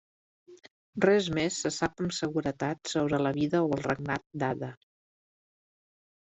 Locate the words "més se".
1.39-1.71